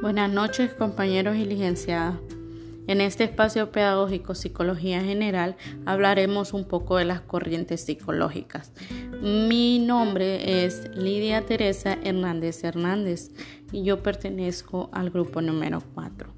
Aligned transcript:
Buenas 0.00 0.32
noches 0.32 0.72
compañeros 0.72 1.36
y 1.36 1.44
licenciadas. 1.44 2.14
En 2.86 3.02
este 3.02 3.24
espacio 3.24 3.70
pedagógico 3.70 4.34
Psicología 4.34 5.02
General 5.02 5.56
hablaremos 5.84 6.54
un 6.54 6.64
poco 6.64 6.96
de 6.96 7.04
las 7.04 7.20
corrientes 7.20 7.82
psicológicas. 7.82 8.72
Mi 9.20 9.78
nombre 9.78 10.64
es 10.64 10.88
Lidia 10.96 11.44
Teresa 11.44 11.98
Hernández 12.02 12.64
Hernández 12.64 13.30
y 13.72 13.82
yo 13.82 14.02
pertenezco 14.02 14.88
al 14.94 15.10
grupo 15.10 15.42
número 15.42 15.82
4. 15.94 16.32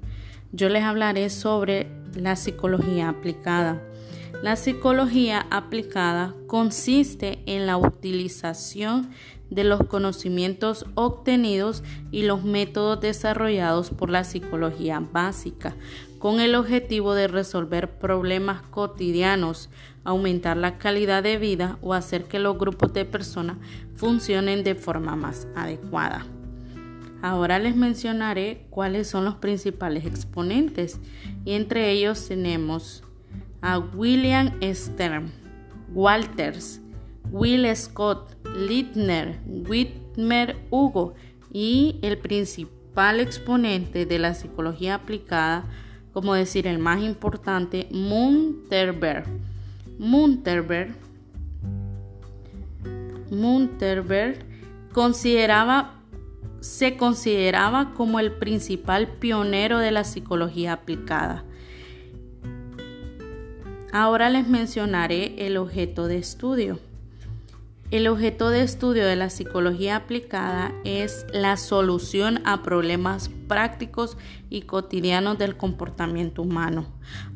Yo 0.51 0.67
les 0.67 0.83
hablaré 0.83 1.29
sobre 1.29 1.87
la 2.15 2.35
psicología 2.35 3.07
aplicada. 3.07 3.81
La 4.41 4.55
psicología 4.55 5.45
aplicada 5.51 6.33
consiste 6.47 7.39
en 7.45 7.65
la 7.65 7.77
utilización 7.77 9.09
de 9.49 9.63
los 9.63 9.83
conocimientos 9.85 10.85
obtenidos 10.95 11.83
y 12.11 12.23
los 12.23 12.43
métodos 12.43 12.99
desarrollados 12.99 13.91
por 13.91 14.09
la 14.09 14.23
psicología 14.23 14.99
básica, 14.99 15.75
con 16.19 16.39
el 16.39 16.55
objetivo 16.55 17.13
de 17.13 17.27
resolver 17.27 17.99
problemas 17.99 18.61
cotidianos, 18.63 19.69
aumentar 20.03 20.57
la 20.57 20.77
calidad 20.77 21.23
de 21.23 21.37
vida 21.37 21.77
o 21.81 21.93
hacer 21.93 22.25
que 22.25 22.39
los 22.39 22.57
grupos 22.57 22.93
de 22.93 23.05
personas 23.05 23.57
funcionen 23.95 24.63
de 24.63 24.75
forma 24.75 25.15
más 25.15 25.47
adecuada. 25.55 26.25
Ahora 27.21 27.59
les 27.59 27.75
mencionaré 27.75 28.65
cuáles 28.69 29.07
son 29.07 29.23
los 29.23 29.35
principales 29.35 30.05
exponentes 30.05 30.99
y 31.45 31.53
entre 31.53 31.91
ellos 31.91 32.27
tenemos 32.27 33.03
a 33.63 33.79
William 33.79 34.51
Stern, 34.61 35.31
Walters, 35.93 36.81
Will 37.31 37.73
Scott, 37.75 38.35
Littner, 38.55 39.39
Whitmer 39.47 40.57
Hugo 40.69 41.13
y 41.51 41.97
el 42.01 42.17
principal 42.17 43.21
exponente 43.21 44.05
de 44.05 44.19
la 44.19 44.33
psicología 44.33 44.95
aplicada, 44.95 45.63
como 46.11 46.35
decir 46.35 46.67
el 46.67 46.77
más 46.77 47.01
importante, 47.01 47.87
Munterberg. 47.89 49.25
Munterberg, 49.97 50.93
Munterberg 53.31 54.39
consideraba, 54.91 56.01
se 56.59 56.97
consideraba 56.97 57.93
como 57.93 58.19
el 58.19 58.33
principal 58.33 59.07
pionero 59.07 59.79
de 59.79 59.91
la 59.91 60.03
psicología 60.03 60.73
aplicada. 60.73 61.45
Ahora 63.95 64.31
les 64.31 64.47
mencionaré 64.47 65.45
el 65.45 65.55
objeto 65.55 66.07
de 66.07 66.17
estudio. 66.17 66.79
El 67.91 68.07
objeto 68.07 68.49
de 68.49 68.63
estudio 68.63 69.05
de 69.05 69.15
la 69.15 69.29
psicología 69.29 69.97
aplicada 69.97 70.73
es 70.83 71.27
la 71.31 71.57
solución 71.57 72.41
a 72.43 72.63
problemas 72.63 73.29
prácticos 73.47 74.17
y 74.49 74.63
cotidianos 74.63 75.37
del 75.37 75.57
comportamiento 75.57 76.41
humano. 76.41 76.87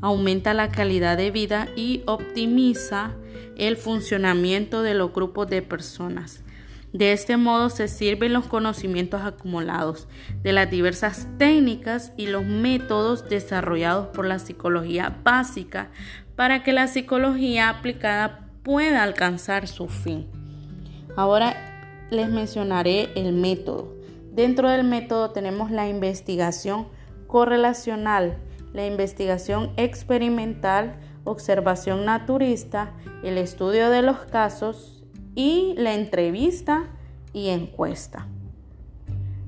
Aumenta 0.01 0.55
la 0.55 0.69
calidad 0.69 1.15
de 1.15 1.29
vida 1.29 1.67
y 1.75 2.01
optimiza 2.07 3.11
el 3.55 3.77
funcionamiento 3.77 4.81
de 4.81 4.95
los 4.95 5.13
grupos 5.13 5.47
de 5.49 5.61
personas. 5.61 6.43
De 6.93 7.11
este 7.11 7.35
modo 7.35 7.69
se 7.69 7.87
sirven 7.87 8.33
los 8.33 8.45
conocimientos 8.45 9.21
acumulados 9.21 10.07
de 10.41 10.53
las 10.53 10.71
diversas 10.71 11.27
técnicas 11.37 12.13
y 12.15 12.27
los 12.27 12.45
métodos 12.45 13.27
desarrollados 13.27 14.07
por 14.07 14.25
la 14.25 14.39
psicología 14.39 15.17
básica 15.23 15.91
para 16.35 16.63
que 16.63 16.71
la 16.71 16.87
psicología 16.87 17.69
aplicada 17.69 18.49
pueda 18.63 19.03
alcanzar 19.03 19.67
su 19.67 19.89
fin. 19.89 20.27
Ahora 21.17 21.55
les 22.09 22.29
mencionaré 22.29 23.09
el 23.15 23.33
método. 23.33 23.95
Dentro 24.31 24.69
del 24.69 24.85
método 24.85 25.31
tenemos 25.31 25.71
la 25.71 25.89
investigación 25.89 26.87
correlacional, 27.27 28.37
la 28.73 28.85
investigación 28.85 29.71
experimental, 29.77 30.95
observación 31.25 32.05
naturista, 32.05 32.93
el 33.23 33.37
estudio 33.37 33.89
de 33.89 34.03
los 34.03 34.19
casos 34.19 34.96
y 35.37 35.75
la 35.77 35.93
entrevista 35.93 36.85
y 37.31 37.49
encuesta. 37.49 38.25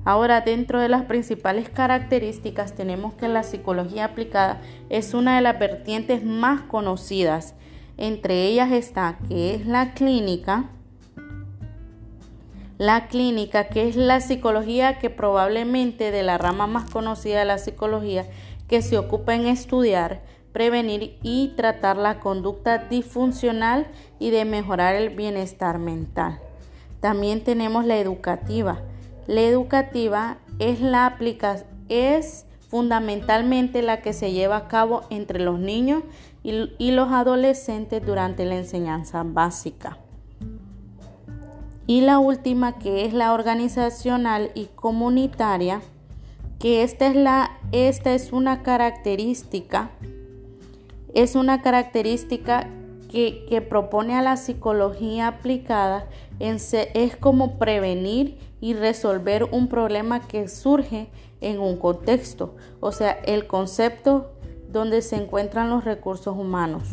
Ahora, 0.04 0.40
dentro 0.40 0.78
de 0.80 0.88
las 0.88 1.02
principales 1.06 1.68
características 1.68 2.76
tenemos 2.76 3.14
que 3.14 3.26
la 3.26 3.42
psicología 3.42 4.04
aplicada 4.04 4.60
es 4.88 5.14
una 5.14 5.34
de 5.34 5.42
las 5.42 5.58
vertientes 5.58 6.24
más 6.24 6.62
conocidas. 6.62 7.54
Entre 7.96 8.46
ellas 8.46 8.70
está 8.70 9.18
que 9.28 9.56
es 9.56 9.66
la 9.66 9.92
clínica, 9.92 10.70
la 12.78 13.08
clínica, 13.08 13.64
que 13.64 13.88
es 13.88 13.96
la 13.96 14.20
psicología 14.20 15.00
que 15.00 15.10
probablemente 15.10 16.12
de 16.12 16.22
la 16.22 16.38
rama 16.38 16.68
más 16.68 16.88
conocida 16.88 17.40
de 17.40 17.46
la 17.46 17.58
psicología, 17.58 18.26
que 18.68 18.80
se 18.80 18.96
ocupa 18.96 19.34
en 19.34 19.46
estudiar, 19.46 20.22
prevenir 20.52 21.18
y 21.22 21.52
tratar 21.56 21.96
la 21.96 22.20
conducta 22.20 22.78
disfuncional 22.78 23.86
y 24.18 24.30
de 24.30 24.44
mejorar 24.44 24.94
el 24.94 25.10
bienestar 25.10 25.78
mental. 25.78 26.38
También 27.00 27.44
tenemos 27.44 27.84
la 27.84 27.98
educativa. 27.98 28.80
La 29.26 29.42
educativa 29.42 30.38
es 30.58 30.80
la 30.80 31.06
aplicación 31.06 31.70
es 31.90 32.46
fundamentalmente 32.68 33.82
la 33.82 34.00
que 34.00 34.14
se 34.14 34.32
lleva 34.32 34.56
a 34.56 34.68
cabo 34.68 35.02
entre 35.10 35.40
los 35.40 35.58
niños 35.58 36.02
y 36.42 36.90
los 36.92 37.12
adolescentes 37.12 38.06
durante 38.06 38.46
la 38.46 38.56
enseñanza 38.56 39.24
básica. 39.26 39.98
Y 41.86 42.02
la 42.02 42.20
última 42.20 42.78
que 42.78 43.04
es 43.04 43.12
la 43.12 43.34
organizacional 43.34 44.52
y 44.54 44.66
comunitaria, 44.76 45.82
que 46.60 46.84
esta 46.84 47.08
es, 47.08 47.16
la, 47.16 47.58
esta 47.72 48.14
es 48.14 48.32
una 48.32 48.62
característica, 48.62 49.90
es 51.14 51.34
una 51.34 51.62
característica 51.62 52.68
que, 53.10 53.44
que, 53.48 53.60
propone 53.60 54.16
a 54.16 54.22
la 54.22 54.36
psicología 54.36 55.26
aplicada 55.26 56.06
en 56.38 56.58
es 56.94 57.16
como 57.16 57.58
prevenir 57.58 58.38
y 58.60 58.74
resolver 58.74 59.44
un 59.50 59.68
problema 59.68 60.20
que 60.20 60.48
surge 60.48 61.08
en 61.40 61.58
un 61.58 61.76
contexto, 61.76 62.54
o 62.80 62.92
sea, 62.92 63.12
el 63.24 63.46
concepto 63.46 64.32
donde 64.68 65.02
se 65.02 65.16
encuentran 65.16 65.70
los 65.70 65.84
recursos 65.84 66.36
humanos. 66.36 66.84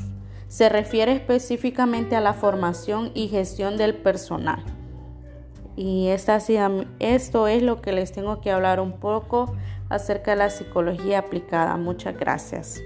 Se 0.48 0.70
refiere 0.70 1.12
específicamente 1.12 2.16
a 2.16 2.22
la 2.22 2.34
formación 2.34 3.12
y 3.14 3.28
gestión 3.28 3.78
del 3.78 3.94
personal. 3.94 4.64
Y 5.76 6.08
esta, 6.08 6.40
esto 7.00 7.48
es 7.48 7.62
lo 7.62 7.82
que 7.82 7.92
les 7.92 8.12
tengo 8.12 8.42
que 8.42 8.52
hablar 8.52 8.80
un 8.80 8.94
poco 8.94 9.54
acerca 9.90 10.32
de 10.32 10.38
la 10.38 10.50
psicología 10.50 11.20
aplicada. 11.20 11.78
Muchas 11.78 12.18
gracias. 12.18 12.82